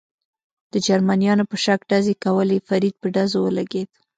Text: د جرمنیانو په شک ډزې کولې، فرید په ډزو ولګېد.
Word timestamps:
د 0.71 0.73
جرمنیانو 0.87 1.43
په 1.51 1.57
شک 1.65 1.79
ډزې 1.89 2.15
کولې، 2.23 2.57
فرید 2.67 2.95
په 3.01 3.07
ډزو 3.15 3.39
ولګېد. 3.43 3.89